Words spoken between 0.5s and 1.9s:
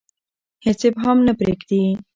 هیڅ ابهام نه پریږدي.